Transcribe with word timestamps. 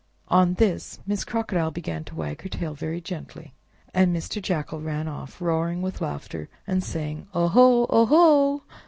On 0.29 0.55
this, 0.55 0.97
Miss 1.05 1.23
Crocodile 1.23 1.69
began 1.69 2.03
to 2.05 2.15
wag 2.15 2.41
her 2.41 2.49
tail 2.49 2.73
very 2.73 2.99
gently, 2.99 3.53
and 3.93 4.15
Mr. 4.15 4.41
Jackal 4.41 4.81
ran 4.81 5.07
off, 5.07 5.39
roaring 5.39 5.83
with 5.83 6.01
laughter, 6.01 6.49
and 6.65 6.83
saying. 6.83 7.27
"Oho! 7.35 7.85
oho! 7.85 8.63